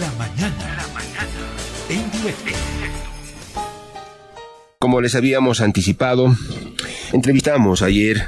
[0.00, 0.76] La mañana.
[0.76, 1.28] La mañana.
[1.90, 2.50] En directo.
[4.78, 6.34] Como les habíamos anticipado,
[7.12, 8.22] entrevistamos ayer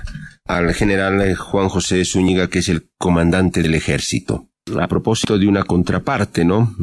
[0.45, 5.65] al general Juan José Zúñiga, que es el comandante del ejército, a propósito de una
[5.65, 6.75] contraparte, ¿no?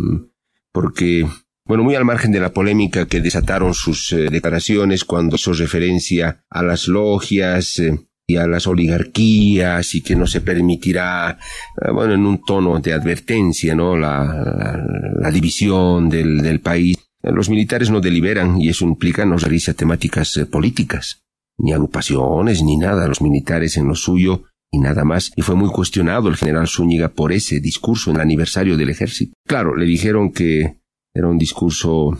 [0.71, 1.27] Porque,
[1.65, 6.43] bueno, muy al margen de la polémica que desataron sus eh, declaraciones cuando hizo referencia
[6.49, 7.99] a las logias, eh,
[8.37, 11.37] a las oligarquías y que no se permitirá,
[11.81, 13.97] eh, bueno, en un tono de advertencia, ¿no?
[13.97, 14.81] La,
[15.19, 16.97] la, división del, del, país.
[17.23, 21.23] Los militares no deliberan y eso implica no realiza temáticas eh, políticas,
[21.57, 23.07] ni agrupaciones, ni nada.
[23.07, 25.31] Los militares en lo suyo y nada más.
[25.35, 29.33] Y fue muy cuestionado el general Zúñiga por ese discurso en el aniversario del ejército.
[29.45, 30.77] Claro, le dijeron que
[31.13, 32.17] era un discurso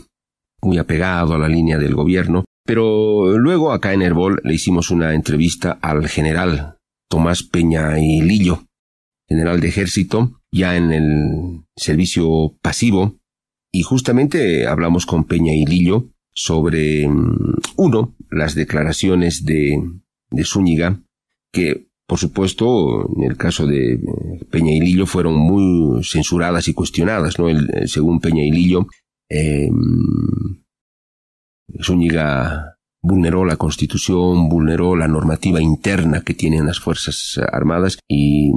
[0.62, 5.14] muy apegado a la línea del gobierno, pero luego acá en Herbol le hicimos una
[5.14, 6.78] entrevista al general
[7.10, 8.64] Tomás Peña y Lillo,
[9.28, 13.18] general de ejército, ya en el servicio pasivo,
[13.72, 19.82] y justamente hablamos con Peña y Lillo sobre, mm, uno, las declaraciones de,
[20.30, 21.02] de Zúñiga,
[21.52, 24.00] que por supuesto, en el caso de eh,
[24.50, 27.48] Peña y Lillo fueron muy censuradas y cuestionadas, ¿no?
[27.48, 28.86] El, según Peña y Lillo,
[29.30, 29.70] eh,
[31.82, 38.52] Zúñiga vulneró la Constitución, vulneró la normativa interna que tienen las Fuerzas Armadas y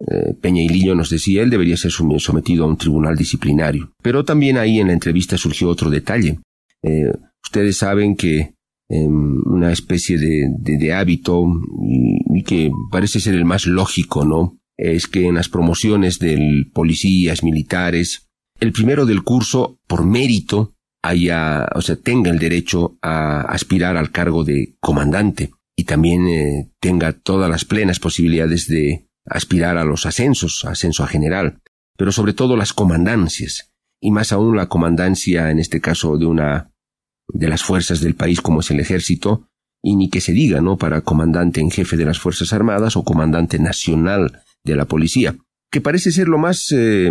[0.00, 3.92] eh, Peña y Lillo nos decía él debería ser sometido a un tribunal disciplinario.
[4.02, 6.40] Pero también ahí en la entrevista surgió otro detalle.
[6.82, 7.12] Eh,
[7.44, 8.54] ustedes saben que
[8.88, 11.44] em, una especie de, hábito
[11.82, 14.58] y, que parece ser el más lógico, ¿no?
[14.78, 18.28] Es que en las promociones de policías, militares,
[18.60, 24.10] el primero del curso, por mérito, haya, o sea, tenga el derecho a aspirar al
[24.10, 30.06] cargo de comandante y también eh, tenga todas las plenas posibilidades de aspirar a los
[30.06, 31.60] ascensos, ascenso a general,
[31.96, 36.72] pero sobre todo las comandancias, y más aún la comandancia, en este caso, de una
[37.28, 39.48] de las fuerzas del país como es el ejército,
[39.82, 43.04] y ni que se diga, ¿no?, para comandante en jefe de las Fuerzas Armadas o
[43.04, 45.36] comandante nacional de la policía,
[45.70, 47.10] que parece ser lo más, eh,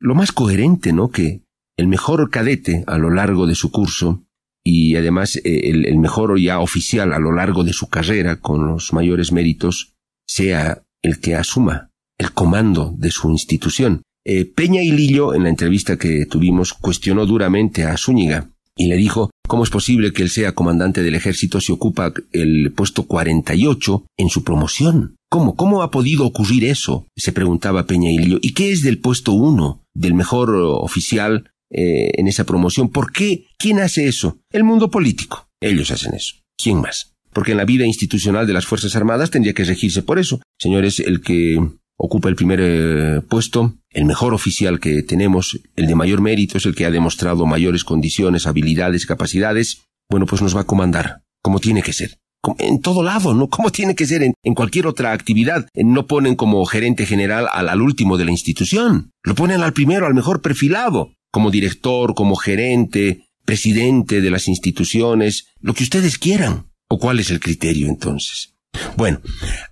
[0.00, 1.45] lo más coherente, ¿no?, que,
[1.76, 4.24] el mejor cadete a lo largo de su curso
[4.64, 8.92] y además eh, el, mejor ya oficial a lo largo de su carrera con los
[8.92, 9.94] mayores méritos
[10.26, 14.02] sea el que asuma el comando de su institución.
[14.24, 18.96] Eh, Peña y Lillo, en la entrevista que tuvimos, cuestionó duramente a Zúñiga y le
[18.96, 24.06] dijo cómo es posible que él sea comandante del ejército si ocupa el puesto 48
[24.16, 25.16] en su promoción.
[25.30, 25.54] ¿Cómo?
[25.54, 27.06] ¿Cómo ha podido ocurrir eso?
[27.16, 28.38] se preguntaba Peña y Lillo.
[28.42, 32.90] ¿Y qué es del puesto 1, del mejor oficial eh, en esa promoción.
[32.90, 33.46] ¿Por qué?
[33.58, 34.38] ¿Quién hace eso?
[34.50, 35.48] El mundo político.
[35.60, 36.36] Ellos hacen eso.
[36.56, 37.14] ¿Quién más?
[37.32, 40.40] Porque en la vida institucional de las Fuerzas Armadas tendría que regirse por eso.
[40.58, 41.60] Señores, el que
[41.98, 46.66] ocupa el primer eh, puesto, el mejor oficial que tenemos, el de mayor mérito, es
[46.66, 51.58] el que ha demostrado mayores condiciones, habilidades, capacidades, bueno, pues nos va a comandar, como
[51.58, 52.18] tiene que ser.
[52.58, 53.48] En todo lado, ¿no?
[53.48, 55.66] Como tiene que ser en, cualquier otra actividad.
[55.74, 59.10] No ponen como gerente general al, al último de la institución.
[59.24, 65.48] Lo ponen al primero, al mejor perfilado como director, como gerente, presidente de las instituciones,
[65.60, 66.70] lo que ustedes quieran.
[66.88, 68.54] ¿O cuál es el criterio entonces?
[68.96, 69.20] Bueno,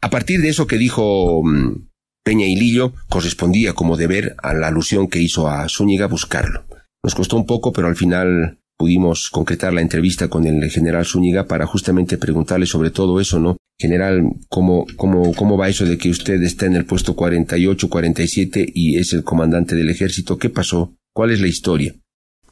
[0.02, 1.88] a partir de eso que dijo mm,
[2.22, 6.66] Peña y Lillo, correspondía como deber a la alusión que hizo a Zúñiga buscarlo.
[7.02, 11.46] Nos costó un poco, pero al final pudimos concretar la entrevista con el general Zúñiga
[11.46, 13.56] para justamente preguntarle sobre todo eso, ¿no?
[13.80, 18.70] General, ¿cómo, cómo, cómo va eso de que usted está en el puesto 48, 47
[18.74, 20.36] y es el comandante del ejército?
[20.36, 20.94] ¿Qué pasó?
[21.14, 21.94] ¿Cuál es la historia?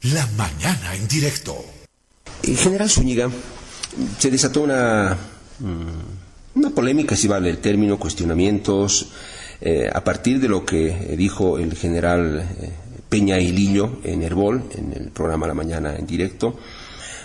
[0.03, 1.53] La mañana en directo.
[2.43, 3.29] En general Zúñiga
[4.17, 5.17] se desató una,
[5.59, 9.09] mm, una polémica, si vale el término, cuestionamientos,
[9.59, 12.71] eh, a partir de lo que dijo el general eh,
[13.09, 16.57] Peña Lillo en Herbol, en el programa La Mañana en directo,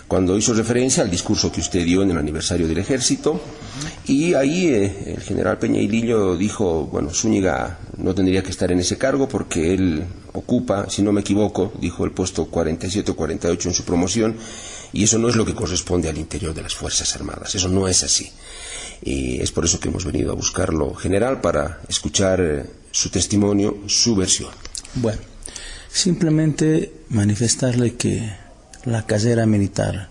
[0.09, 3.39] cuando hizo referencia al discurso que usted dio en el aniversario del ejército,
[4.07, 8.79] y ahí eh, el general Peña Lillo dijo, bueno, Zúñiga no tendría que estar en
[8.79, 10.03] ese cargo porque él
[10.33, 14.35] ocupa, si no me equivoco, dijo el puesto 47 o 48 en su promoción,
[14.93, 17.87] y eso no es lo que corresponde al interior de las Fuerzas Armadas, eso no
[17.87, 18.31] es así.
[19.03, 23.77] Y es por eso que hemos venido a buscarlo general para escuchar eh, su testimonio,
[23.85, 24.49] su versión.
[24.95, 25.21] Bueno,
[25.91, 28.48] simplemente manifestarle que
[28.85, 30.09] la casera militar,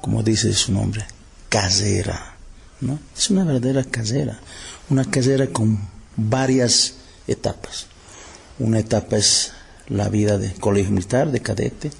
[0.00, 1.06] como dice su nombre,
[1.48, 2.36] casera,
[2.80, 2.98] ¿no?
[3.16, 4.38] Es una verdadera casera,
[4.90, 5.78] una casera con
[6.16, 6.94] varias
[7.26, 7.86] etapas.
[8.58, 9.52] Una etapa es
[9.88, 11.90] la vida de colegio militar, de cadete,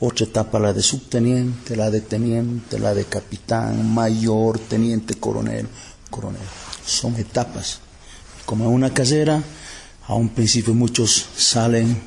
[0.00, 5.66] otra etapa la de subteniente, la de teniente, la de capitán, mayor, teniente, coronel,
[6.10, 6.42] coronel.
[6.84, 7.80] Son etapas.
[8.46, 9.42] Como en una casera,
[10.06, 12.00] a un principio muchos salen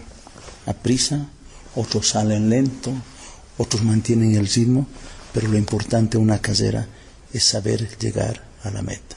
[0.66, 1.28] a prisa,
[1.76, 2.94] otros salen lento,
[3.62, 4.88] otros mantienen el ritmo,
[5.34, 6.88] pero lo importante de una carrera
[7.32, 9.16] es saber llegar a la meta.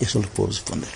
[0.00, 0.88] Eso lo puedo responder.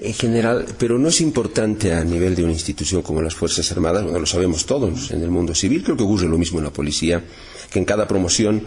[0.00, 4.04] En general, pero no es importante a nivel de una institución como las Fuerzas Armadas,
[4.04, 6.72] bueno, lo sabemos todos en el mundo civil, creo que ocurre lo mismo en la
[6.72, 7.24] policía,
[7.68, 8.62] que en cada promoción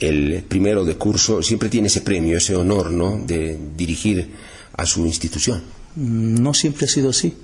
[0.00, 4.32] el primero de curso siempre tiene ese premio, ese honor, ¿no?, de dirigir
[4.76, 5.62] a su institución.
[5.94, 7.34] No siempre ha sido así.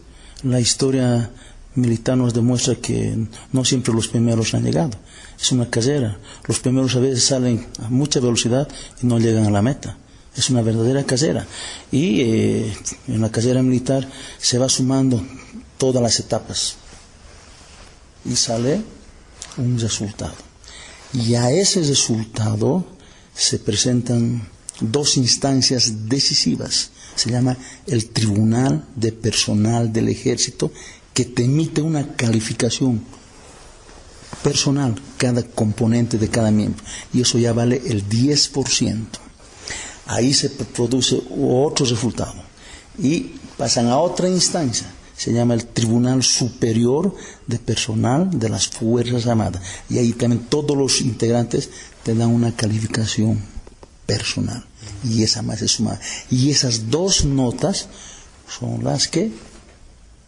[0.42, 1.30] La historia
[1.74, 3.16] militar nos demuestra que
[3.52, 4.98] no siempre los primeros han llegado.
[5.40, 6.18] Es una carrera.
[6.46, 8.68] Los primeros a veces salen a mucha velocidad
[9.02, 9.96] y no llegan a la meta
[10.38, 11.46] es una verdadera casera.
[11.90, 12.76] Y eh,
[13.08, 15.22] en la casera militar se va sumando
[15.76, 16.76] todas las etapas
[18.24, 18.80] y sale
[19.56, 20.34] un resultado.
[21.12, 22.86] Y a ese resultado
[23.34, 24.48] se presentan
[24.80, 26.90] dos instancias decisivas.
[27.16, 27.56] Se llama
[27.86, 30.70] el Tribunal de Personal del Ejército,
[31.18, 33.02] que te emite una calificación
[34.44, 36.80] personal, cada componente de cada miembro.
[37.12, 38.94] Y eso ya vale el 10%
[40.06, 42.36] ahí se produce otro resultado.
[43.00, 44.86] Y pasan a otra instancia,
[45.16, 47.12] se llama el Tribunal Superior
[47.48, 49.60] de Personal de las Fuerzas Armadas.
[49.90, 51.68] Y ahí también todos los integrantes
[52.04, 53.42] te dan una calificación
[54.06, 54.64] personal.
[55.02, 56.00] Y esa más es sumada.
[56.30, 57.88] Y esas dos notas
[58.48, 59.32] son las que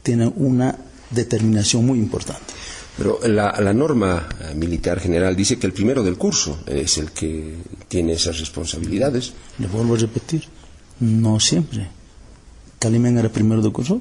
[0.02, 0.76] tienen una
[1.10, 2.52] determinación muy importante.
[2.96, 7.56] Pero la, norma eh, militar general dice que el primero del curso es el que
[7.88, 9.32] tiene esas responsabilidades.
[9.58, 10.44] Le vuelvo a repetir,
[11.00, 11.88] no siempre.
[12.78, 14.00] Calimén era primero del curso.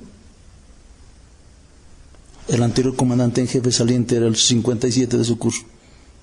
[2.48, 5.62] El anterior comandante en jefe saliente era el 57 de su curso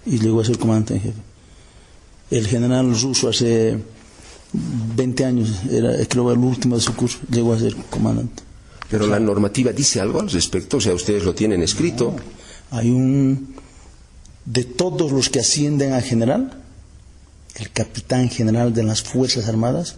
[0.05, 1.21] y llegó a ser comandante en jefe.
[2.31, 3.79] El general ruso hace
[4.53, 8.46] 20 años, era creo el último de su curso, llegó a ser comandante.
[8.91, 12.15] Pero la normativa dice algo al respecto, o sea, ustedes lo tienen escrito.
[12.71, 13.55] Hay un,
[14.45, 16.63] de todos los que ascienden a general,
[17.57, 19.97] el capitán general de las Fuerzas Armadas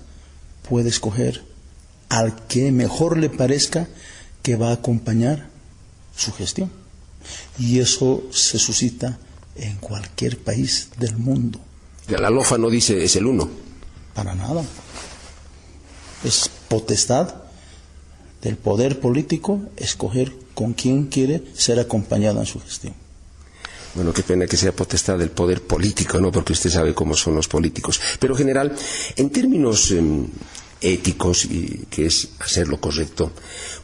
[0.68, 1.44] puede escoger
[2.08, 3.88] al que mejor le parezca
[4.42, 5.48] que va a acompañar
[6.16, 6.70] su gestión.
[7.58, 9.18] Y eso se suscita
[9.56, 11.60] en cualquier país del mundo.
[12.08, 13.50] La LOFA no dice es el uno.
[14.14, 14.62] Para nada.
[16.24, 17.47] Es potestad
[18.42, 22.94] del poder político escoger con quién quiere ser acompañado en su gestión.
[23.94, 26.30] Bueno, qué pena que sea potestad del poder político, ¿no?
[26.30, 28.00] Porque usted sabe cómo son los políticos.
[28.20, 28.74] Pero, general,
[29.16, 30.26] en términos em,
[30.80, 33.32] éticos, y que es hacer lo correcto,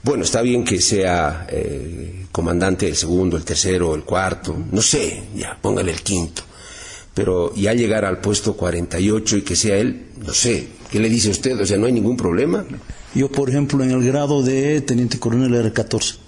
[0.03, 5.25] bueno, está bien que sea eh, comandante el segundo, el tercero, el cuarto, no sé,
[5.35, 6.43] ya, póngale el quinto.
[7.15, 11.31] Pero ya llegar al puesto 48 y que sea él, no sé, ¿qué le dice
[11.31, 11.59] usted?
[11.61, 12.65] O sea, ¿no hay ningún problema?
[13.15, 16.25] Yo, por ejemplo, en el grado de teniente coronel era 14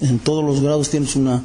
[0.00, 1.42] en todos los grados tienes una,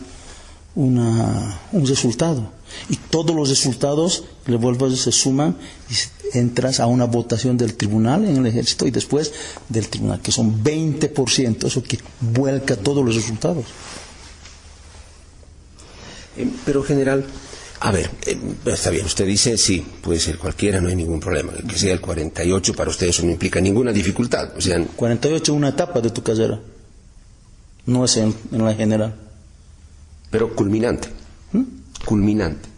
[0.75, 2.51] un resultado.
[2.89, 5.57] Y todos los resultados, le vuelvo se suman
[5.89, 9.31] y entras a una votación del tribunal en el ejército y después
[9.67, 13.65] del tribunal, que son 20%, eso que vuelca todos los resultados.
[16.37, 17.25] Eh, pero general,
[17.81, 21.53] a ver, eh, está bien, usted dice sí, puede ser cualquiera, no hay ningún problema.
[21.67, 24.51] Que sea el 48 para usted eso no implica ninguna dificultad.
[24.57, 26.59] O sea, 48 es una etapa de tu carrera
[27.89, 29.15] no es en, la general.
[30.29, 31.09] Pero culminante.
[31.51, 31.63] ¿Mm?
[32.05, 32.69] Culminante.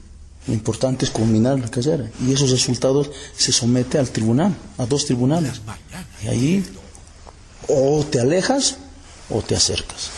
[0.48, 2.10] Lo importante es culminar la carrera.
[2.26, 5.62] Y esos resultados se somete al tribunal, a dos tribunales.
[6.24, 6.66] Y ahí
[7.68, 8.78] o te alejas
[9.30, 10.10] o te acercas.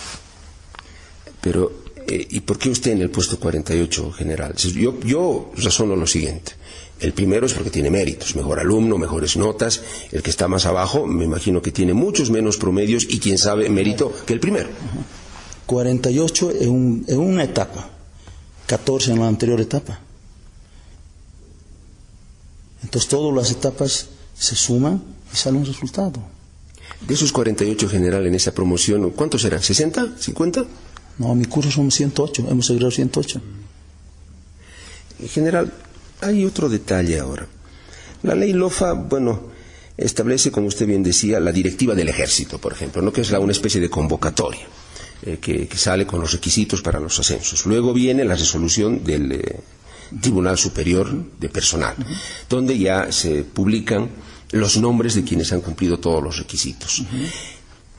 [1.41, 4.55] Pero, eh, ¿y por qué usted en el puesto 48 general?
[4.55, 6.53] Yo, yo razono lo siguiente.
[6.99, 9.81] El primero es porque tiene méritos, mejor alumno, mejores notas.
[10.11, 13.69] El que está más abajo, me imagino que tiene muchos menos promedios y quién sabe
[13.69, 14.69] mérito que el primero.
[15.65, 17.89] 48 en, en una etapa,
[18.67, 19.99] 14 en la anterior etapa.
[22.83, 24.07] Entonces todas las etapas
[24.37, 25.01] se suman
[25.33, 26.21] y sale un resultado.
[27.07, 29.59] De esos 48 general en esa promoción, ¿cuántos eran?
[29.59, 30.15] ¿60?
[30.17, 30.65] ¿50?
[31.17, 33.41] No, mi curso son 108, hemos logrado 108.
[35.19, 35.73] En general,
[36.21, 37.47] hay otro detalle ahora.
[38.23, 39.51] La ley LOFA, bueno,
[39.97, 43.11] establece, como usted bien decía, la directiva del ejército, por ejemplo, ¿no?
[43.11, 44.65] que es la, una especie de convocatoria
[45.21, 47.65] eh, que, sale con los requisitos para los ascensos.
[47.65, 49.59] Luego viene la resolución del eh,
[50.21, 51.95] Tribunal Superior de Personal,
[52.49, 54.09] donde ya se publican
[54.51, 57.03] los nombres de quienes han cumplido todos los requisitos.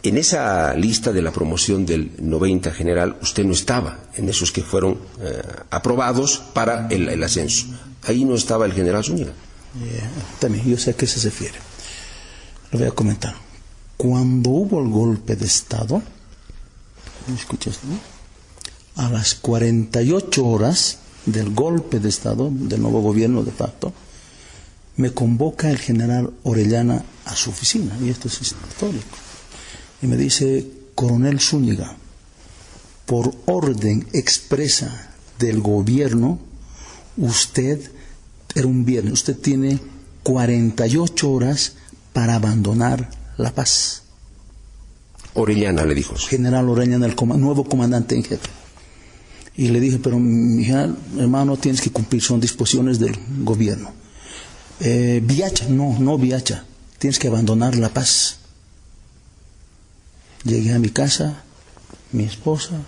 [0.05, 4.63] En esa lista de la promoción del 90 general, usted no estaba en esos que
[4.63, 7.69] fueron eh, aprobados para el ascenso.
[8.03, 9.33] Ahí no estaba el general Zúñiga.
[10.39, 11.55] también, yo sé a qué se refiere.
[12.71, 13.35] Lo voy a comentar.
[13.97, 16.03] cuando hubo el golpe de Estado,
[17.27, 17.79] ¿me escuchas?
[17.85, 19.03] no?
[19.03, 23.95] A las 48 horas del golpe de Estado, del nuevo gobierno de facto,
[24.97, 29.17] me convoca el general Orellana a su oficina, y esto es histórico,
[30.05, 31.97] y me dice, coronel Zúñiga,
[33.07, 36.39] por orden expresa del gobierno,
[37.17, 37.81] usted,
[38.55, 39.79] era un viernes, usted tiene
[40.23, 41.77] 48 horas
[42.13, 43.09] para abandonar
[43.39, 44.03] La Paz.
[45.33, 46.17] Orellana le dijo.
[46.17, 48.51] General Orellana, el nuevo comandante en jefe.
[49.57, 53.91] Y le dije, pero mi general, hermano, tienes que cumplir, son disposiciones del gobierno.
[54.81, 56.67] Eh, Viacha, no, no Viacha,
[56.99, 58.44] tienes que abandonar La Paz.
[60.45, 61.43] Llegué a mi casa,
[62.13, 62.81] mi esposa,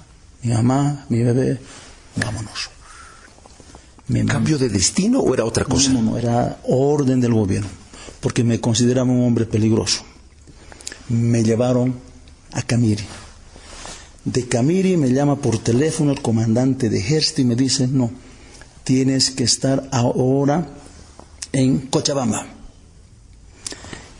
[0.43, 1.59] mi mamá, mi bebé,
[2.17, 2.71] vámonos.
[4.09, 5.91] Mamá- ¿Cambio de destino o era otra cosa?
[5.93, 7.69] no, no, no, era orden del gobierno,
[8.21, 10.03] porque me consideraba un hombre peligroso.
[11.09, 11.95] Me llevaron
[12.53, 13.05] a Camiri.
[14.25, 18.11] De Camiri me llama por teléfono el comandante de ejército y me dice, no,
[18.85, 20.69] tienes que estar ahora
[21.53, 22.47] en Cochabamba.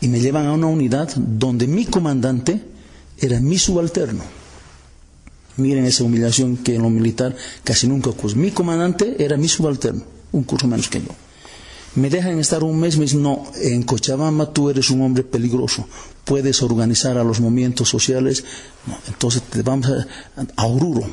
[0.01, 2.61] Y me llevan a una unidad donde mi comandante
[3.19, 4.23] era mi subalterno.
[5.57, 8.35] Miren esa humillación que en lo militar casi nunca ocurre.
[8.35, 11.09] Mi comandante era mi subalterno, un curso menos que yo.
[11.95, 15.87] Me dejan estar un mes, me dicen, no, en Cochabamba tú eres un hombre peligroso,
[16.25, 18.43] puedes organizar a los movimientos sociales,
[18.85, 20.05] no, entonces te vamos a,
[20.55, 21.07] a Oruro.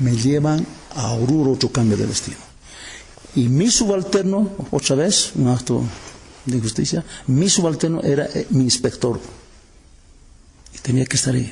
[0.00, 0.66] Me llevan
[0.96, 2.38] a Oruro, otro cambio de destino.
[3.36, 5.82] Y mi subalterno, otra vez, un acto
[6.44, 9.20] de justicia, mi subalterno era eh, mi inspector.
[10.84, 11.50] Tenía que estar ahí.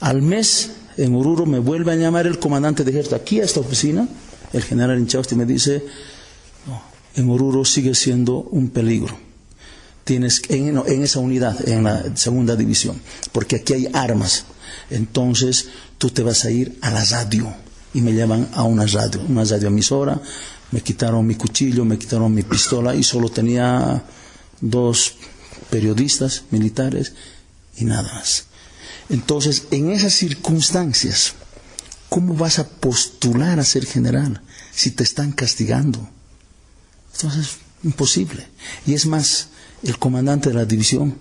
[0.00, 3.60] Al mes, en Oruro, me vuelve a llamar el comandante de ejército aquí a esta
[3.60, 4.08] oficina,
[4.54, 5.84] el general Inchausti me dice,
[6.66, 6.82] no,
[7.16, 9.14] en Oruro sigue siendo un peligro.
[10.04, 12.98] Tienes en, en esa unidad, en la segunda división,
[13.30, 14.46] porque aquí hay armas.
[14.88, 15.68] Entonces
[15.98, 17.52] tú te vas a ir a la radio
[17.92, 20.18] y me llevan a una radio, una radioemisora.
[20.70, 24.02] Me quitaron mi cuchillo, me quitaron mi pistola y solo tenía
[24.62, 25.16] dos
[25.68, 27.12] periodistas militares
[27.80, 28.44] y nada más.
[29.08, 31.34] Entonces, en esas circunstancias,
[32.08, 36.08] ¿cómo vas a postular a ser general si te están castigando?
[37.14, 38.46] Entonces, imposible.
[38.86, 39.48] Y es más,
[39.82, 41.16] el comandante de la división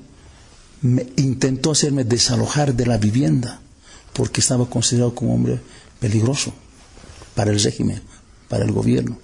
[0.81, 3.59] me intentó hacerme desalojar de la vivienda
[4.13, 5.59] porque estaba considerado como hombre
[5.99, 6.53] peligroso
[7.35, 8.01] para el régimen,
[8.47, 9.17] para el gobierno.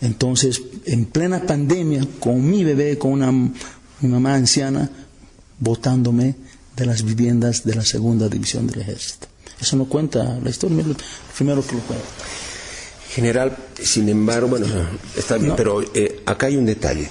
[0.00, 3.30] Entonces, en plena pandemia, con mi bebé, con una,
[4.00, 4.90] mamá anciana,
[5.60, 6.34] botándome
[6.76, 9.26] de las viviendas de la segunda división del ejército.
[9.60, 10.88] Eso no cuenta la historia, mira,
[11.36, 12.04] primero que lo cuenta.
[13.10, 14.66] General, sin embargo, bueno,
[15.16, 15.56] está bien, No.
[15.56, 17.10] pero eh, acá hay un detalle.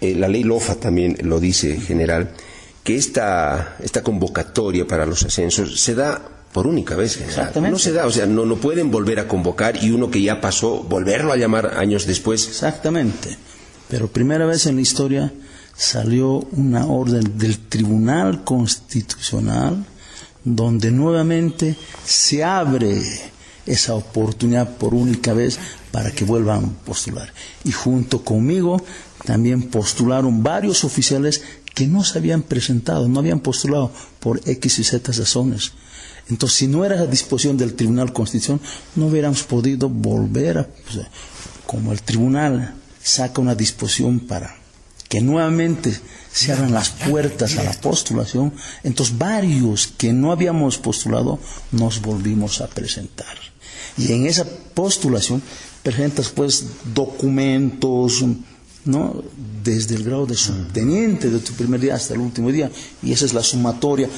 [0.00, 2.30] Eh, la ley LOFA también lo dice, general,
[2.82, 7.38] que esta, esta convocatoria para los ascensos se da por única vez, general.
[7.40, 7.72] Exactamente.
[7.72, 10.40] No se da, o sea, no, no pueden volver a convocar y uno que ya
[10.40, 12.48] pasó, volverlo a llamar años después.
[12.48, 13.36] Exactamente.
[13.90, 15.32] Pero primera vez en la historia
[15.78, 19.86] salió una orden del Tribunal Constitucional
[20.44, 23.00] donde nuevamente se abre
[23.64, 25.58] esa oportunidad por única vez
[25.92, 27.32] para que vuelvan a postular.
[27.64, 28.82] Y junto conmigo
[29.24, 31.42] también postularon varios oficiales
[31.74, 35.72] que no se habían presentado, no habían postulado por X y Z razones.
[36.28, 38.60] Entonces, si no era a disposición del Tribunal Constitucional,
[38.96, 40.68] no hubiéramos podido volver a...
[41.66, 44.56] como el Tribunal saca una disposición para
[45.08, 45.98] que nuevamente
[46.32, 48.52] se abran las puertas a la postulación,
[48.84, 51.38] entonces varios que no habíamos postulado
[51.72, 53.36] nos volvimos a presentar.
[53.96, 55.42] Y en esa postulación
[55.82, 58.24] presentas pues documentos,
[58.84, 59.22] ¿no?
[59.64, 62.70] Desde el grado de subteniente de tu primer día hasta el último día,
[63.02, 64.08] y esa es la sumatoria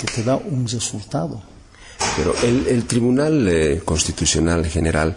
[0.00, 1.42] que te da un resultado.
[2.16, 5.14] Pero el, el Tribunal eh, Constitucional General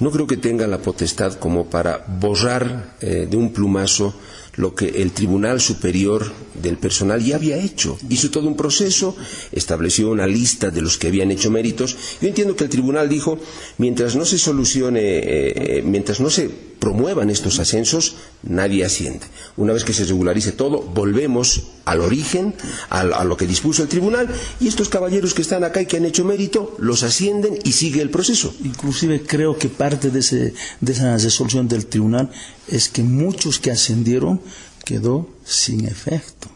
[0.00, 4.14] no creo que tenga la potestad como para borrar eh, de un plumazo
[4.58, 7.96] lo que el Tribunal Superior del Personal ya había hecho.
[8.08, 9.16] Hizo todo un proceso,
[9.52, 11.96] estableció una lista de los que habían hecho méritos.
[12.20, 13.38] Yo entiendo que el Tribunal dijo,
[13.78, 19.26] mientras no se solucione, eh, eh, mientras no se promuevan estos ascensos, nadie asciende.
[19.56, 22.54] Una vez que se regularice todo, volvemos al origen,
[22.90, 24.28] al- a, lo que dispuso el tribunal,
[24.60, 28.00] y estos caballeros que están acá y que han hecho mérito, los ascienden y sigue
[28.02, 28.54] el proceso.
[28.64, 32.30] Inclusive creo que parte de, ese, de esa resolución del tribunal
[32.68, 34.40] es que muchos que ascendieron
[34.84, 36.48] quedó sin efecto.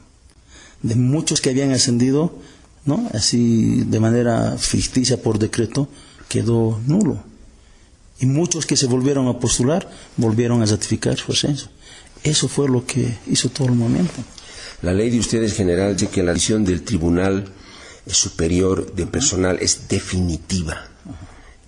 [0.82, 2.34] De muchos que habían ascendido,
[2.84, 3.08] ¿no?
[3.14, 5.88] Así de manera ficticia por decreto,
[6.28, 7.22] quedó nulo.
[8.22, 11.68] Y muchos que se volvieron a postular volvieron a ratificar su ascenso.
[12.22, 14.14] Eso fue lo que hizo todo el movimiento.
[14.80, 17.52] La ley de ustedes general dice que la decisión del Tribunal
[18.06, 20.86] Superior de Personal es definitiva.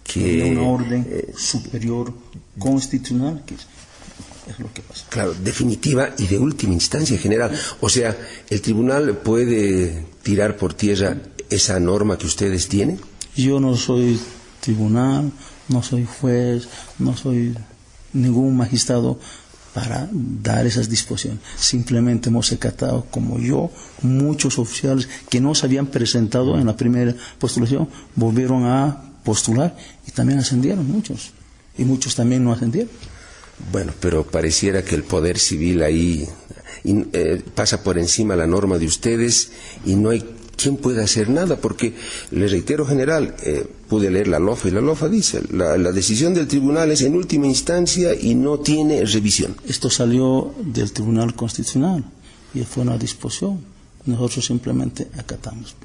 [0.04, 2.14] Que, una orden eh, superior
[2.56, 5.06] constitucional que es lo que pasa.
[5.08, 7.50] Claro, definitiva y de última instancia general.
[7.80, 8.16] O sea,
[8.49, 11.16] ¿el tribunal puede tirar por tierra
[11.50, 13.00] esa norma que ustedes tienen?
[13.34, 14.20] Yo no soy
[14.61, 15.32] tribunal,
[15.68, 16.68] no soy juez,
[16.99, 17.56] no soy
[18.12, 19.18] ningún magistrado
[19.75, 21.40] para dar esas disposiciones.
[21.56, 23.71] Simplemente hemos acatado, como yo,
[24.02, 30.12] muchos oficiales que no se habían presentado en la primera postulación, volvieron a postular y
[30.12, 31.33] también ascendieron muchos.
[31.76, 32.90] Y muchos también no ascendieron.
[33.73, 36.28] Bueno, pero pareciera que el poder civil ahí
[36.85, 39.50] eh, pasa por encima la norma de ustedes
[39.85, 40.25] y no hay
[40.56, 41.94] quien pueda hacer nada, porque
[42.30, 46.34] le reitero, general, eh, pude leer la LOFA y la LOFA dice, la, la, decisión
[46.34, 49.54] del tribunal es en última instancia y no tiene revisión.
[49.68, 52.02] Esto salió del Tribunal Constitucional
[52.52, 53.60] y fue una disposición.
[54.04, 55.76] Nosotros simplemente acatamos.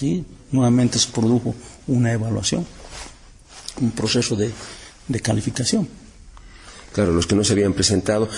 [0.00, 1.54] Y nuevamente se produjo
[1.86, 2.66] una evaluación,
[3.80, 4.50] un proceso de,
[5.06, 5.88] de calificación.
[6.92, 8.28] Claro, los que no se habían presentado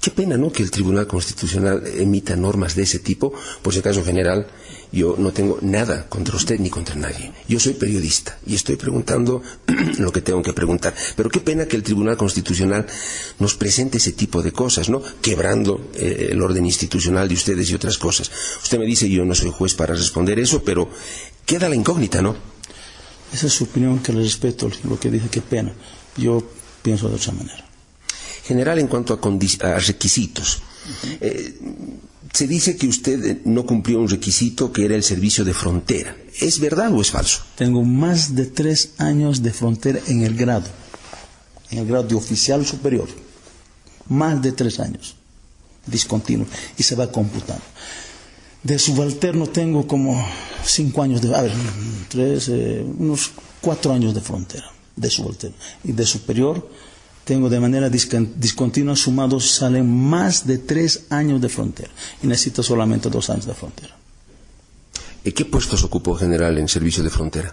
[0.00, 3.32] Qué pena, ¿no?, que el Tribunal Constitucional emita normas de ese tipo.
[3.60, 4.46] Por si acaso, general,
[4.92, 7.32] yo no tengo nada contra usted ni contra nadie.
[7.48, 9.42] Yo soy periodista y estoy preguntando
[9.98, 10.94] lo que tengo que preguntar.
[11.16, 12.86] Pero qué pena que el Tribunal Constitucional
[13.40, 17.74] nos presente ese tipo de cosas, ¿no?, quebrando eh, el orden institucional de ustedes y
[17.74, 18.30] otras cosas.
[18.62, 20.88] Usted me dice, yo no soy juez para responder eso, pero
[21.44, 22.36] queda la incógnita, ¿no?
[23.32, 25.72] Esa es su opinión, que le respeto lo que dice, qué pena.
[26.16, 26.42] Yo
[26.82, 27.65] pienso de otra manera
[28.46, 30.62] general en cuanto a, requisitos.
[31.20, 31.58] Eh,
[32.32, 36.16] se dice que usted no cumplió un requisito que era el servicio de frontera.
[36.40, 37.42] ¿Es verdad o es falso?
[37.56, 40.66] Tengo más de tres años de frontera en el grado,
[41.70, 43.08] en el grado de oficial superior.
[44.08, 45.16] Más de tres años,
[45.86, 47.64] discontinuo, y se va computando.
[48.62, 50.22] De subalterno tengo como
[50.64, 51.52] cinco años de, a ver,
[52.08, 55.56] tres, eh, unos cuatro años de frontera, de subalterno.
[55.84, 56.68] Y de superior,
[57.26, 61.90] tengo de manera discontinua sumados, salen más de tres años de frontera
[62.22, 63.96] y necesito solamente dos años de frontera.
[65.24, 67.52] ¿Y qué puestos ocupó general en servicio de frontera?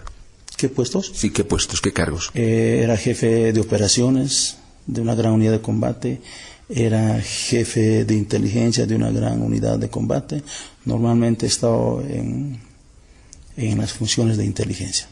[0.56, 1.10] ¿Qué puestos?
[1.12, 1.80] Sí, ¿qué puestos?
[1.80, 2.30] ¿Qué cargos?
[2.34, 6.20] Eh, era jefe de operaciones de una gran unidad de combate,
[6.68, 10.44] era jefe de inteligencia de una gran unidad de combate.
[10.84, 12.60] Normalmente he estado en
[13.56, 15.08] las funciones de inteligencia.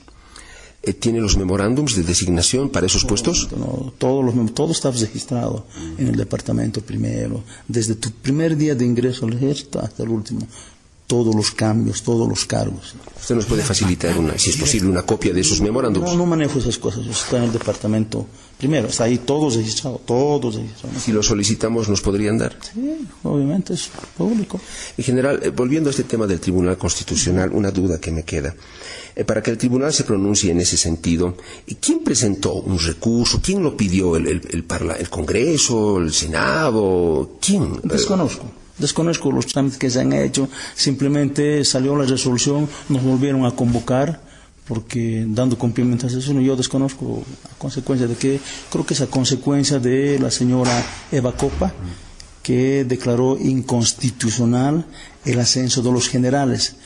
[0.84, 3.48] Eh, ¿Tiene los memorándums de designación para esos puestos?
[3.56, 5.64] No, todo, todo está registrado
[5.96, 10.40] en el departamento primero, desde tu primer día de ingreso al ejército hasta el último.
[11.06, 12.94] Todos los cambios, todos los cargos.
[13.20, 16.10] ¿Usted nos puede facilitar, una, si es posible, una copia de esos memorándums?
[16.10, 17.06] No, no manejo esas cosas.
[17.06, 18.26] Está en el departamento
[18.58, 18.88] primero.
[18.88, 21.02] Está ahí todos registrados, todos registrados.
[21.02, 22.56] Si lo solicitamos, ¿nos podrían dar?
[22.72, 24.58] Sí, obviamente es público.
[24.96, 28.54] En general, eh, volviendo a este tema del Tribunal Constitucional, una duda que me queda.
[29.14, 31.36] Eh, para que el tribunal se pronuncie en ese sentido,
[31.80, 33.40] ¿quién presentó un recurso?
[33.42, 34.16] ¿Quién lo pidió?
[34.16, 35.98] ¿El, el, Congreso?
[35.98, 37.32] ¿El Senado?
[37.40, 37.80] ¿Quién?
[37.82, 38.44] Desconozco.
[38.78, 40.48] Desconozco los trámites que se han hecho.
[40.74, 44.32] Simplemente salió la resolución, nos volvieron a convocar
[44.66, 49.08] porque dando cumplimiento a eso yo desconozco a consecuencia de que creo que es a
[49.08, 51.74] consecuencia de la señora Eva Copa
[52.42, 54.86] que declaró inconstitucional
[55.24, 56.76] el ascenso de los generales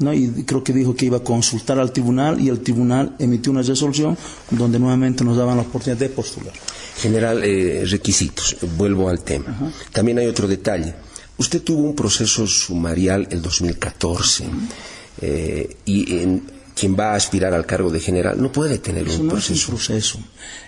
[0.00, 0.12] ¿no?
[0.12, 3.62] y creo que dijo que iba a consultar al tribunal y el tribunal emitió una
[3.62, 4.16] resolución
[4.50, 6.52] donde nuevamente nos daban la oportunidad de postular.
[6.96, 9.72] General, eh, requisitos, vuelvo al tema.
[9.92, 10.94] También hay otro detalle.
[11.38, 14.44] Usted tuvo un proceso sumarial el 2014
[15.22, 16.42] eh, y en,
[16.74, 19.52] quien va a aspirar al cargo de general no puede tener un proceso.
[19.52, 20.18] Es un proceso.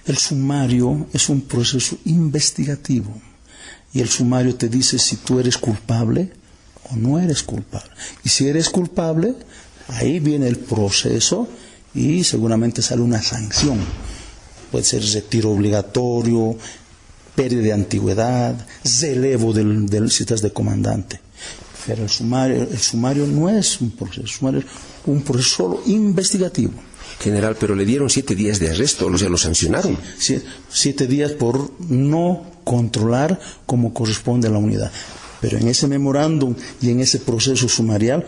[0.07, 3.21] El sumario es un proceso investigativo
[3.95, 6.33] y el sumario te dice si tú eres culpable
[6.91, 7.91] o no eres culpable.
[8.25, 9.35] Y si eres culpable,
[9.89, 11.49] ahí viene el proceso
[11.95, 13.79] y seguramente sale una sanción.
[14.71, 16.57] Puede ser retiro obligatorio,
[17.35, 18.67] pérdida de antigüedad,
[19.01, 21.21] relevo del, del si estás de comandante.
[21.87, 24.67] Pero el sumario, el sumario no es un proceso, el sumario es
[25.07, 26.73] un proceso solo investigativo.
[27.21, 29.99] General, pero le dieron siete días de arresto, o sea, lo sancionaron.
[30.71, 34.91] siete días por no controlar como corresponde a la unidad.
[35.43, 38.25] Pero en ese memorándum y en ese proceso sumarial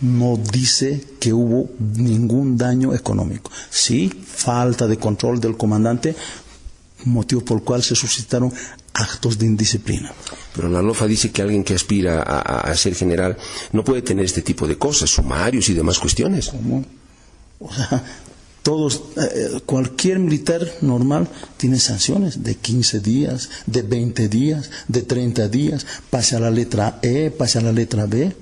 [0.00, 3.52] no dice que hubo ningún daño económico.
[3.70, 6.16] Sí, falta de control del comandante,
[7.04, 8.52] motivo por el cual se suscitaron
[8.94, 10.12] actos de indisciplina.
[10.54, 13.36] Pero la LOFA dice que alguien que aspira a, ser general
[13.72, 16.48] no puede tener este tipo de cosas, sumarios y demás cuestiones.
[16.48, 16.84] ¿Cómo?
[17.60, 18.02] O sea,
[18.64, 25.48] todos, eh, cualquier militar normal tiene sanciones de 15 días, de 20 días, de 30
[25.48, 28.34] días, pase a la letra E, pase a la letra B,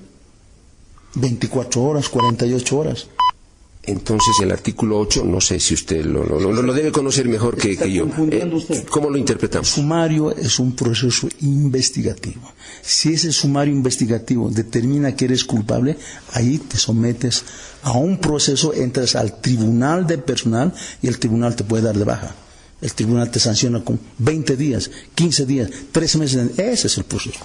[1.15, 3.07] 24 horas, 48 horas.
[3.85, 7.57] Entonces el artículo 8, no sé si usted lo, lo, lo- lo debe conocer mejor
[7.57, 8.07] que, que yo.
[8.31, 8.49] Eh.
[8.89, 9.67] ¿Cómo lo interpretamos?
[9.67, 12.41] Sumario es un proceso investigativo.
[12.81, 15.97] Si ese sumario investigativo determina que eres culpable,
[16.31, 17.43] ahí te sometes
[17.81, 22.05] a un proceso, entras al tribunal de personal y el tribunal te puede dar de
[22.05, 22.33] baja.
[22.81, 26.57] El tribunal te sanciona con 20 días, 15 días, 3 meses.
[26.57, 27.39] Ese es el proceso.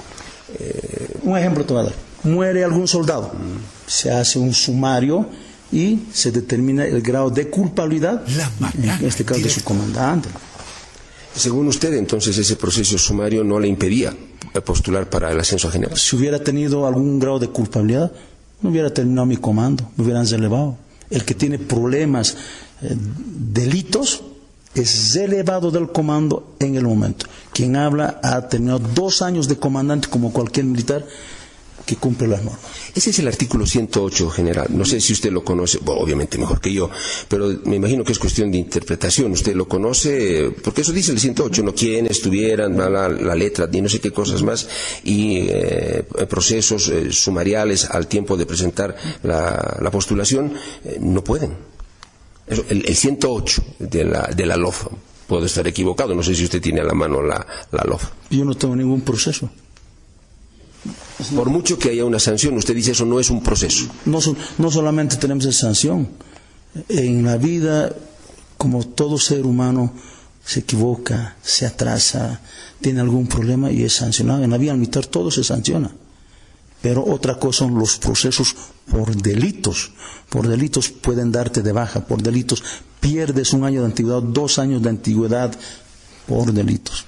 [0.58, 1.94] Eh, un ejemplo te voy a dar.
[2.22, 3.32] Muere algún soldado.
[3.88, 5.28] Se hace un sumario
[5.72, 8.24] y se determina el grado de culpabilidad,
[8.74, 10.28] en este caso de su comandante.
[11.34, 14.14] Según usted, entonces ese proceso sumario no le impedía
[14.60, 15.96] postular para el ascenso a general.
[15.96, 18.12] si hubiera tenido algún grado de culpabilidad,
[18.60, 20.76] no hubiera terminado mi comando, me hubieran relevado.
[21.10, 22.36] El que tiene problemas,
[22.82, 24.22] eh, delitos,
[24.74, 27.26] es relevado del comando en el momento.
[27.52, 31.06] Quien habla ha terminado dos años de comandante como cualquier militar
[31.88, 32.60] que cumple las normas.
[32.94, 34.66] Ese es el artículo 108 general.
[34.68, 36.90] No sé si usted lo conoce, bueno, obviamente mejor que yo,
[37.28, 39.32] pero me imagino que es cuestión de interpretación.
[39.32, 40.50] ¿Usted lo conoce?
[40.62, 44.00] Porque eso dice el 108, no quiénes tuvieran bla, bla, la letra y no sé
[44.00, 44.68] qué cosas más,
[45.02, 50.52] y eh, procesos eh, sumariales al tiempo de presentar la, la postulación,
[50.84, 51.56] eh, no pueden.
[52.46, 54.88] Eso, el, el 108 de la, de la LOF.
[55.26, 58.04] Puedo estar equivocado, no sé si usted tiene a la mano la, la LOF.
[58.30, 59.48] Yo no tengo ningún proceso.
[61.34, 63.86] Por mucho que haya una sanción, usted dice eso no es un proceso.
[64.04, 64.20] No,
[64.58, 66.08] no solamente tenemos esa sanción,
[66.88, 67.94] en la vida,
[68.56, 69.92] como todo ser humano,
[70.44, 72.40] se equivoca, se atrasa,
[72.80, 74.44] tiene algún problema y es sancionado.
[74.44, 75.90] En la vida militar todo se sanciona.
[76.80, 78.54] Pero otra cosa son los procesos
[78.90, 79.92] por delitos.
[80.28, 82.62] Por delitos pueden darte de baja, por delitos
[83.00, 85.54] pierdes un año de antigüedad, dos años de antigüedad
[86.26, 87.04] por delitos.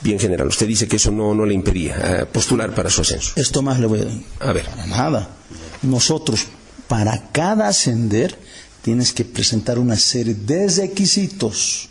[0.00, 3.32] Bien, general, usted dice que eso no, no le impedía eh, postular para su ascenso.
[3.36, 4.00] Esto más le voy
[4.40, 5.28] a A ver, Para nada.
[5.82, 6.46] Nosotros,
[6.86, 8.38] para cada ascender,
[8.82, 11.88] tienes que presentar una serie de requisitos.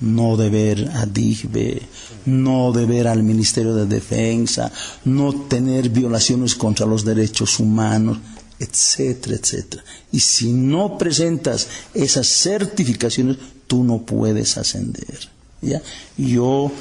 [0.00, 1.80] No deber a DIGBE,
[2.26, 4.70] no deber al Ministerio de Defensa,
[5.04, 8.18] no tener violaciones contra los derechos humanos,
[8.58, 9.84] etcétera, etcétera.
[10.10, 13.36] Y si no presentas esas certificaciones,
[13.66, 15.30] tú no puedes ascender.
[15.62, 15.80] ¿ya?
[16.16, 16.72] Yo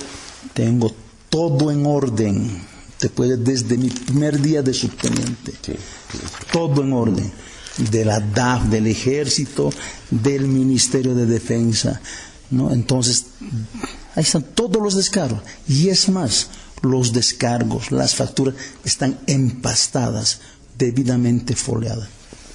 [0.53, 0.93] tengo
[1.29, 2.62] todo en orden.
[2.97, 5.53] Te puede desde mi primer día de subteniente.
[6.51, 7.32] Todo en orden.
[7.89, 9.71] De la DAF, del Ejército,
[10.10, 11.99] del Ministerio de Defensa.
[12.51, 12.71] ¿no?
[12.71, 13.25] Entonces,
[14.15, 15.41] ahí están todos los descargos.
[15.67, 16.49] Y es más,
[16.82, 20.39] los descargos, las facturas están empastadas,
[20.77, 22.10] debidamente foliadas.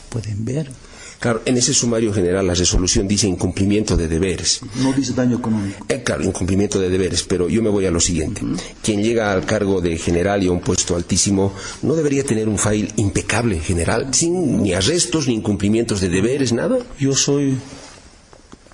[0.09, 0.71] Pueden ver.
[1.19, 4.61] Claro, en ese sumario general la resolución dice incumplimiento de deberes.
[4.77, 5.85] No dice daño económico.
[5.89, 8.43] Eh, claro, incumplimiento de deberes, pero yo me voy a lo siguiente.
[8.83, 11.53] Quien llega al cargo de general y a un puesto altísimo
[11.83, 16.79] no debería tener un file impecable, general, sin ni arrestos, ni incumplimientos de deberes, nada.
[16.99, 17.59] Yo soy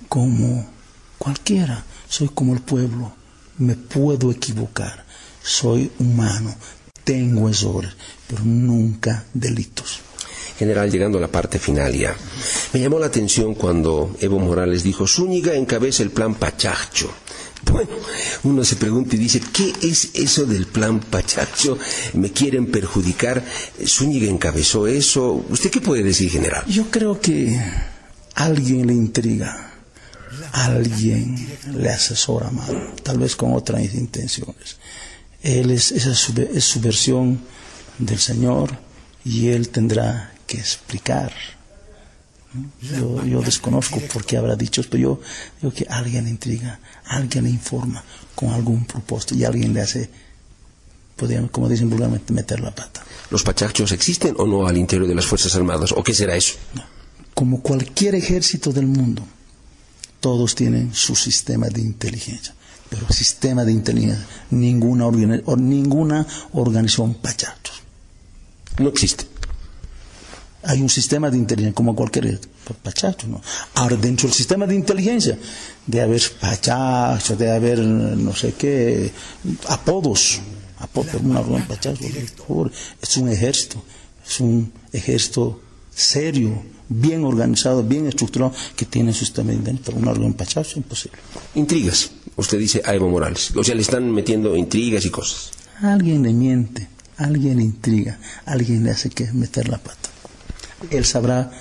[0.07, 0.67] como
[1.17, 3.13] cualquiera, soy como el pueblo,
[3.57, 5.05] me puedo equivocar,
[5.41, 6.55] soy humano,
[7.03, 7.91] tengo errores,
[8.27, 10.04] pero nunca delitos.
[10.57, 12.15] General, llegando a la parte final ya.
[12.73, 17.11] Me llamó la atención cuando Evo Morales dijo, Zúñiga encabeza el plan Pachacho.
[17.71, 17.89] Bueno,
[18.43, 21.79] uno se pregunta y dice, ¿qué es eso del plan Pachacho?
[22.13, 23.43] ¿Me quieren perjudicar?
[23.83, 25.43] ¿Zúñiga encabezó eso?
[25.49, 26.63] ¿Usted qué puede decir, general?
[26.67, 27.59] Yo creo que
[28.35, 29.73] alguien le intriga,
[30.51, 34.77] alguien le asesora mal, tal vez con otras intenciones.
[35.41, 37.39] Él es, esa es su, versión
[37.99, 38.77] del Señor
[39.23, 41.33] y él tendrá que explicar.
[42.81, 45.21] Yo, yo desconozco por qué habrá dicho, pero yo
[45.61, 48.03] digo que alguien intriga, alguien le informa
[48.33, 50.09] con algún propósito y alguien le hace,
[51.17, 53.03] podríamos, como dicen vulgarmente, meter la pata.
[53.29, 55.91] ¿Los pachachos existen o no al interior de las Fuerzas Armadas?
[55.91, 56.55] ¿O qué será eso?
[57.33, 59.21] Como cualquier ejército del mundo,
[60.21, 62.55] todos tienen su sistema de inteligencia.
[62.89, 65.09] Pero sistema de inteligencia, ninguna,
[65.57, 67.81] ninguna organización pachachos.
[68.77, 69.25] No existe.
[70.67, 72.39] Hay un sistema de inteligencia como cualquier
[73.27, 73.41] no.
[73.75, 75.37] Ahora, dentro del sistema de inteligencia,
[75.85, 79.11] debe haber pachachos, debe haber no sé qué,
[79.69, 80.39] apodos.
[80.79, 83.83] apodos una organización pachacho, es un ejército,
[84.27, 85.61] es un ejército
[85.93, 91.17] serio, bien organizado, bien estructurado, que tiene su sistema de inteligencia, una organización pachacho, imposible.
[91.55, 92.11] Intrigas.
[92.35, 93.53] Usted dice a Evo Morales.
[93.55, 95.51] O sea, le están metiendo intrigas y cosas.
[95.81, 100.09] Alguien le miente, alguien le intriga, alguien le hace que meter la pata.
[100.91, 101.51] Él sabrá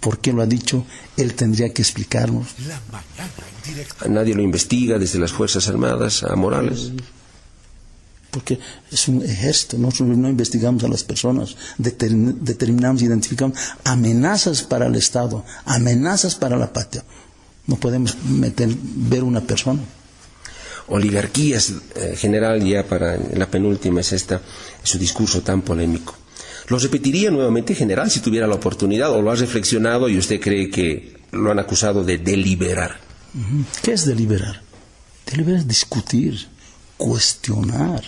[0.00, 0.86] ¿Por qué lo ha dicho?
[1.16, 2.46] Él tendría que explicarnos.
[2.68, 3.32] La mañana
[3.66, 4.08] en directo.
[4.08, 6.92] Nadie lo investiga desde las Fuerzas Armadas a Morales.
[8.30, 8.60] Porque
[8.92, 14.94] es un ejército, nosotros no investigamos a las personas, determin- determinamos, identificamos amenazas para el
[14.94, 17.02] Estado, amenazas para la patria.
[17.66, 19.80] No podemos meter, ver una persona.
[20.88, 24.40] Oligarquías, eh, general, ya para la penúltima es esta,
[24.82, 26.14] su discurso tan polémico.
[26.68, 30.70] ¿Lo repetiría nuevamente, general, si tuviera la oportunidad, o lo ha reflexionado y usted cree
[30.70, 33.00] que lo han acusado de deliberar?
[33.82, 34.62] ¿Qué es deliberar?
[35.26, 36.46] Deliberar es discutir,
[36.96, 38.02] cuestionar,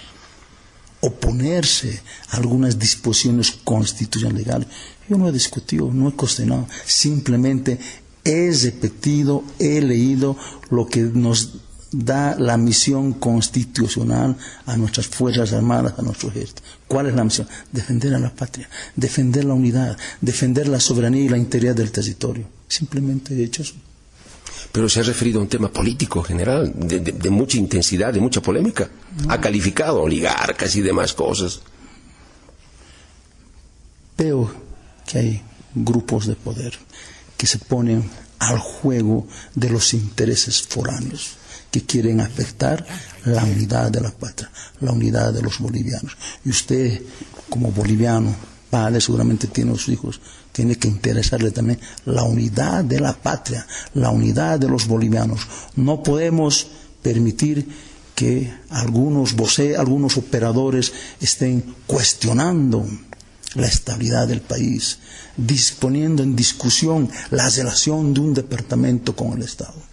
[1.01, 4.69] oponerse a algunas disposiciones constitucionales legales.
[5.09, 7.79] Yo no he discutido, no he cuestionado, simplemente
[8.25, 10.37] he repetido, he leído
[10.71, 11.55] lo que nos
[11.93, 16.63] da la misión constitucional a nuestras Fuerzas Armadas, a nuestro ejército.
[16.87, 17.49] ¿Cuál es la misión?
[17.73, 22.47] Defender a la patria, defender la unidad, defender la soberanía y la integridad del territorio.
[22.69, 23.75] Simplemente he hecho eso.
[24.73, 28.21] Pero se ha referido a un tema político general, de, de- de mucha intensidad, de
[28.21, 28.89] mucha polémica.
[29.29, 31.61] Ha calificado oligarcas y demás cosas.
[34.17, 34.51] Veo
[35.07, 35.43] que hay
[35.75, 36.79] grupos de poder
[37.37, 41.37] que se ponen al juego de los intereses foráneos,
[41.71, 42.85] que quieren afectar
[43.25, 46.17] la unidad de la patria, la unidad de los bolivianos.
[46.45, 47.03] Y usted,
[47.49, 48.35] como boliviano,
[48.71, 50.21] padre, seguramente tiene sus hijos,
[50.53, 55.41] tiene que interesarle también la unidad de la patria, la unidad de los bolivianos.
[55.77, 56.69] No podemos
[57.03, 57.67] permitir
[58.15, 59.35] que algunos
[59.79, 62.87] algunos operadores estén cuestionando
[63.55, 64.99] la estabilidad del país,
[65.37, 69.90] disponiendo en discusión la relación de un departamento con el Estado.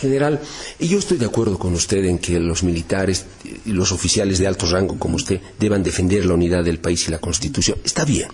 [0.00, 0.40] General,
[0.78, 3.26] y yo estoy de acuerdo con usted en que los militares
[3.64, 7.10] y los oficiales de alto rango como usted deban defender la unidad del país y
[7.10, 7.78] la Constitución.
[7.84, 8.28] Está bien.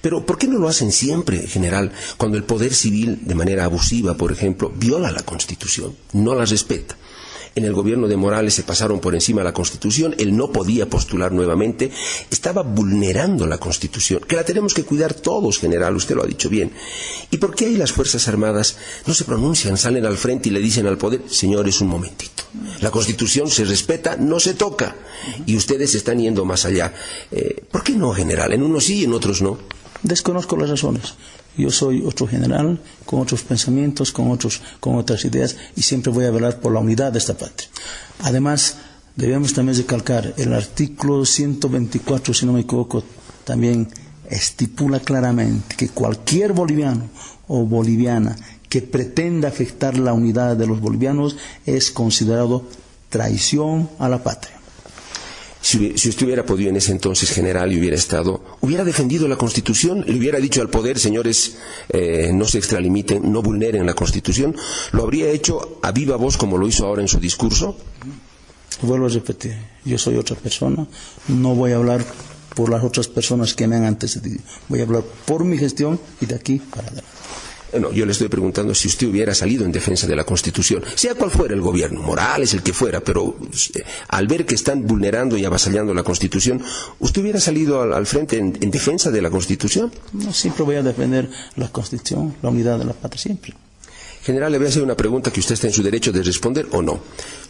[0.00, 4.16] Pero ¿por qué no lo hacen siempre, general, cuando el poder civil, de manera abusiva,
[4.16, 6.96] por ejemplo, viola la Constitución, no la respeta?
[7.56, 10.90] En el gobierno de Morales se pasaron por encima de la Constitución, él no podía
[10.90, 11.90] postular nuevamente,
[12.30, 16.50] estaba vulnerando la Constitución, que la tenemos que cuidar todos, general, usted lo ha dicho
[16.50, 16.70] bien.
[17.30, 20.60] ¿Y por qué ahí las Fuerzas Armadas no se pronuncian, salen al frente y le
[20.60, 22.42] dicen al poder, señores, un momentito,
[22.82, 24.94] la Constitución se respeta, no se toca,
[25.46, 26.92] y ustedes están yendo más allá?
[27.32, 28.52] Eh, ¿Por qué no, general?
[28.52, 29.56] En unos sí y en otros no.
[30.02, 31.14] Desconozco las razones.
[31.56, 36.26] Yo soy otro general con otros pensamientos, con, otros, con otras ideas y siempre voy
[36.26, 37.68] a velar por la unidad de esta patria.
[38.20, 38.76] Además,
[39.14, 43.02] debemos también recalcar el artículo 124, si no me equivoco,
[43.44, 43.88] también
[44.28, 47.08] estipula claramente que cualquier boliviano
[47.48, 48.36] o boliviana
[48.68, 52.64] que pretenda afectar la unidad de los bolivianos es considerado
[53.08, 54.55] traición a la patria.
[55.66, 59.34] Si, si usted hubiera podido en ese entonces, general, y hubiera estado, hubiera defendido la
[59.34, 61.56] Constitución, le hubiera dicho al poder, señores,
[61.88, 64.54] eh, no se extralimiten, no vulneren la Constitución,
[64.92, 67.76] lo habría hecho a viva voz como lo hizo ahora en su discurso.
[68.82, 70.86] Vuelvo a repetir, yo soy otra persona,
[71.26, 72.04] no voy a hablar
[72.54, 76.26] por las otras personas que me han antecedido, voy a hablar por mi gestión y
[76.26, 77.10] de aquí para adelante.
[77.80, 81.14] No, yo le estoy preguntando si usted hubiera salido en defensa de la Constitución, sea
[81.14, 83.36] cual fuera el gobierno, Morales, el que fuera, pero
[83.74, 86.62] eh, al ver que están vulnerando y avasallando la Constitución,
[87.00, 89.92] ¿usted hubiera salido al, al frente en, en defensa de la Constitución?
[90.12, 93.54] No, siempre voy a defender la Constitución, la unidad de la patria, siempre.
[94.22, 96.66] General, le voy a hacer una pregunta que usted está en su derecho de responder
[96.72, 96.98] o no.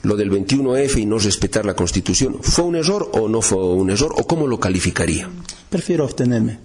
[0.03, 3.89] Lo del 21F y no respetar la Constitución, ¿fue un error o no fue un
[3.91, 5.31] error o cómo lo calificaría?
[5.71, 6.59] Prefiero abstenerme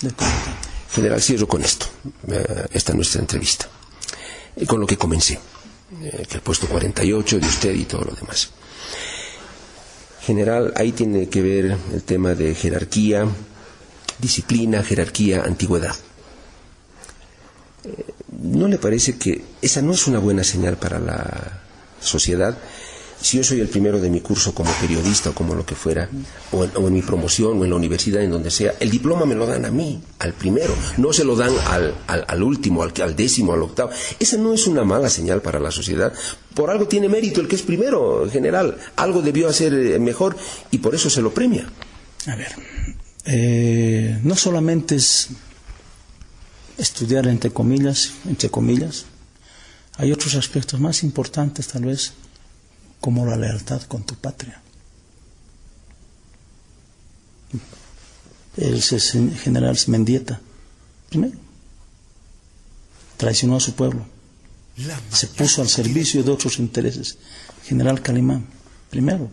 [0.00, 0.67] de comentar.
[0.90, 1.86] General, cierro con esto,
[2.28, 3.68] eh, esta nuestra entrevista,
[4.56, 5.38] y con lo que comencé,
[6.02, 8.50] eh, que el puesto 48 de usted y todo lo demás.
[10.22, 13.26] General, ahí tiene que ver el tema de jerarquía,
[14.18, 15.94] disciplina, jerarquía, antigüedad.
[17.84, 18.04] Eh,
[18.42, 21.62] ¿No le parece que esa no es una buena señal para la
[22.00, 22.56] sociedad?
[23.20, 26.08] Si yo soy el primero de mi curso como periodista o como lo que fuera,
[26.52, 29.26] o en, o en mi promoción o en la universidad, en donde sea, el diploma
[29.26, 32.82] me lo dan a mí, al primero, no se lo dan al, al- al último,
[32.84, 33.90] al, al décimo, al octavo.
[34.20, 36.12] Esa no es una mala señal para la sociedad.
[36.54, 38.78] Por algo tiene mérito el que es primero, en general.
[38.96, 40.36] Algo debió hacer eh, mejor
[40.70, 41.68] y por eso se lo premia.
[42.26, 42.52] A ver,
[43.24, 45.28] eh, no solamente es
[46.78, 49.06] estudiar entre comillas, entre comillas,
[49.96, 52.12] hay otros aspectos más importantes tal vez,
[53.00, 54.60] como la lealtad con tu patria.
[58.56, 60.40] El general Mendieta,
[61.08, 61.36] primero,
[63.16, 64.04] traicionó a su pueblo,
[65.12, 67.18] se puso al servicio de otros intereses.
[67.64, 68.46] General Calimán,
[68.90, 69.30] primero,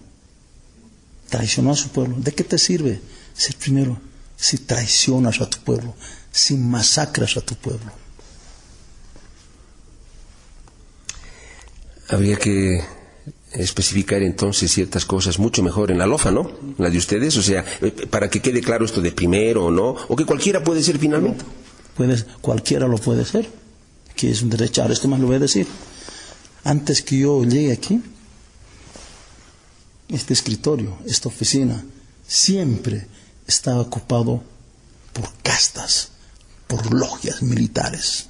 [1.30, 2.18] traicionó a su pueblo.
[2.20, 3.02] ¿De qué te sirve
[3.34, 4.00] ser primero
[4.38, 5.96] si traicionas a tu pueblo,
[6.32, 7.92] si masacras a tu pueblo?
[12.10, 12.86] Había que
[13.56, 16.52] especificar entonces ciertas cosas mucho mejor en la lofa, ¿no?
[16.78, 19.96] La de ustedes, o sea, eh, para que quede claro esto de primero o no,
[20.08, 21.44] o que cualquiera puede ser finalmente.
[21.96, 23.50] Puedes, cualquiera lo puede ser,
[24.16, 24.82] que es un derecho.
[24.82, 25.68] Ahora, esto más lo voy a decir.
[26.64, 28.02] Antes que yo llegue aquí,
[30.10, 31.84] este escritorio, esta oficina,
[32.28, 33.08] siempre
[33.48, 34.44] estaba ocupado
[35.14, 36.10] por castas,
[36.68, 38.28] por logias militares.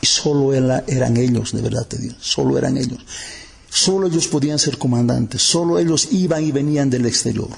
[0.00, 3.04] Y solo eran ellos, de verdad te digo, solo eran ellos.
[3.70, 7.48] Solo ellos podían ser comandantes, solo ellos iban y venían del exterior.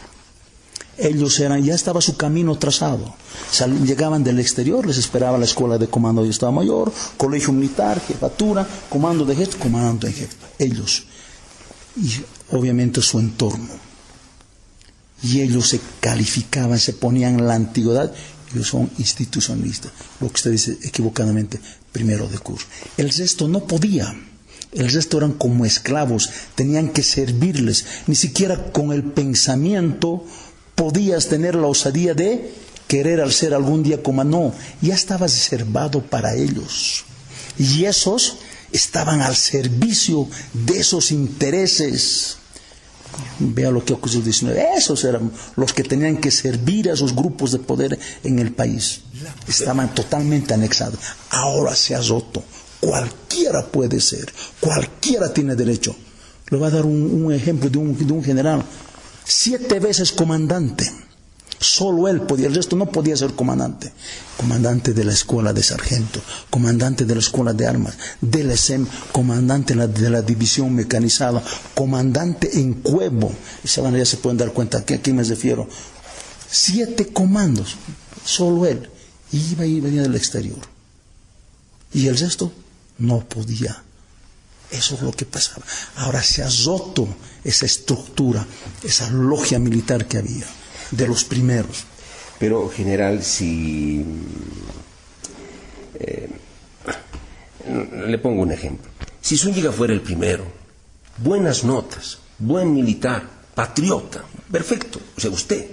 [0.98, 3.14] Ellos eran, ya estaba su camino trazado.
[3.86, 8.68] llegaban del exterior, les esperaba la escuela de comando de Estado Mayor, colegio militar, jefatura,
[8.90, 10.36] comando de jefe, comando de jefe.
[10.58, 11.04] Ellos.
[11.96, 12.10] Y
[12.50, 13.70] obviamente su entorno.
[15.22, 18.12] Y ellos se calificaban, se ponían la antigüedad.
[18.52, 19.92] Ellos son institucionalistas.
[20.20, 21.60] Lo que usted dice equivocadamente,
[21.92, 22.66] primero de curso.
[22.98, 24.14] El resto no podía.
[24.72, 27.84] El resto eran como esclavos, tenían que servirles.
[28.06, 30.24] Ni siquiera con el pensamiento
[30.74, 32.52] podías tener la osadía de
[32.86, 34.54] querer al ser algún día como no.
[34.80, 37.04] Ya estabas reservado para ellos.
[37.58, 38.38] Y esos
[38.72, 42.36] estaban al servicio de esos intereses.
[43.40, 44.66] Vea lo que ocurrió en 19.
[44.76, 49.00] Esos eran los que tenían que servir a esos grupos de poder en el país.
[49.48, 51.00] Estaban totalmente anexados.
[51.30, 52.44] Ahora se ha roto.
[52.80, 55.94] Cualquiera puede ser, cualquiera tiene derecho.
[56.48, 58.64] Le voy a dar un, ejemplo de un, general,
[59.24, 60.90] siete veces comandante.
[61.60, 63.92] Solo él podía, el resto no podía ser comandante.
[64.38, 69.74] Comandante de la escuela de sargento, comandante de la escuela de armas, del ESEM, comandante
[69.74, 71.42] de la división mecanizada,
[71.74, 73.30] comandante en Cuevo.
[73.62, 75.68] Esa manera ya se pueden dar cuenta a quién me refiero.
[76.50, 77.76] Siete comandos,
[78.24, 78.88] solo él.
[79.30, 80.58] Iba y venía del exterior.
[81.92, 82.50] Y el resto
[83.00, 83.82] no podía.
[84.70, 85.66] Eso es lo que pasaba.
[85.96, 87.08] Ahora se ha roto
[87.42, 88.46] esa estructura,
[88.84, 90.46] esa logia militar que había,
[90.92, 91.84] de los primeros.
[92.38, 94.04] Pero, general, si...
[95.98, 96.30] Eh,
[98.06, 98.90] le pongo un ejemplo.
[99.20, 100.44] Si Zúñiga fuera el primero,
[101.18, 105.66] buenas notas, buen militar, patriota, perfecto, o sea, usted,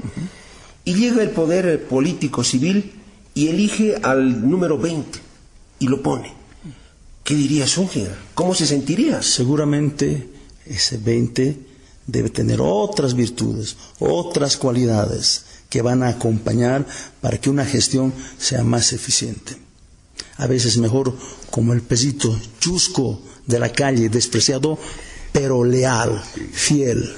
[0.83, 2.93] y llega el poder político civil
[3.33, 5.19] y elige al número 20
[5.79, 6.36] y lo pone.
[7.27, 8.17] ¿Qué diría Zúñiga?
[8.35, 9.21] ¿Cómo se sentiría?
[9.21, 10.29] Seguramente
[10.65, 11.59] ese 20
[12.07, 16.87] debe tener otras virtudes, otras cualidades que van a acompañar
[17.19, 19.57] para que una gestión sea más eficiente.
[20.37, 21.17] A veces mejor
[21.51, 24.79] como el pesito chusco de la calle, despreciado,
[25.33, 27.13] pero leal, fiel.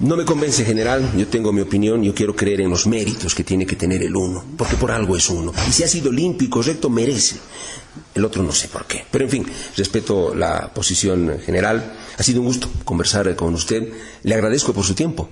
[0.00, 1.12] No me convence, general.
[1.14, 2.02] Yo tengo mi opinión.
[2.02, 5.14] Yo quiero creer en los méritos que tiene que tener el uno, porque por algo
[5.14, 5.52] es uno.
[5.68, 7.36] Y si ha sido limpio y correcto, merece.
[8.14, 9.04] El otro no sé por qué.
[9.10, 11.92] Pero en fin, respeto la posición general.
[12.16, 13.92] Ha sido un gusto conversar con usted.
[14.22, 15.28] Le agradezco por su tiempo.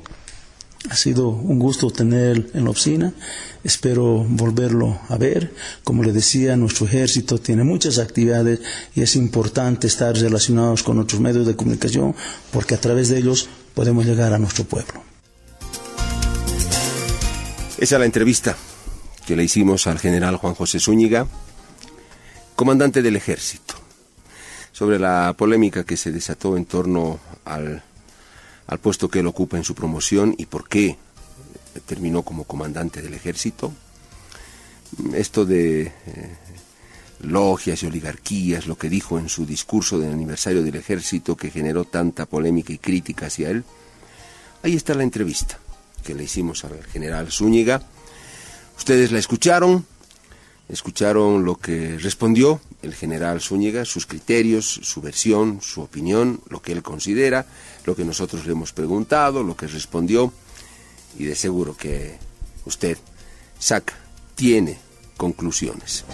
[0.90, 3.14] Ha sido un gusto tener en la oficina.
[3.64, 5.54] Espero volverlo a ver.
[5.82, 8.60] Como le decía, nuestro ejército tiene muchas actividades
[8.94, 12.14] y es importante estar relacionados con otros medios de comunicación
[12.52, 13.48] porque a través de ellos
[13.78, 15.04] podemos llegar a nuestro pueblo.
[17.78, 18.56] Esa es la entrevista
[19.24, 21.28] que le hicimos al general Juan José Zúñiga,
[22.56, 23.76] comandante del ejército,
[24.72, 27.84] sobre la polémica que se desató en torno al,
[28.82, 30.98] puesto que él ocupa en su promoción y por qué
[31.86, 33.72] terminó como comandante del ejército.
[35.14, 36.36] Esto de eh,
[37.20, 41.84] logias y oligarquías, lo que dijo en su discurso del aniversario del ejército que generó
[41.84, 43.64] tanta polémica y crítica hacia él.
[44.62, 45.58] Ahí está la entrevista
[46.04, 47.82] que le hicimos al general Zúñiga.
[48.76, 49.84] Ustedes la escucharon,
[50.68, 56.72] escucharon lo que respondió el general Zúñiga, sus criterios, su versión, su opinión, lo que
[56.72, 57.46] él considera,
[57.84, 60.32] lo que nosotros le hemos preguntado, lo que respondió,
[61.18, 62.18] y de seguro que
[62.64, 62.96] usted
[63.58, 63.94] saca,
[64.36, 64.78] tiene
[65.16, 66.04] conclusiones.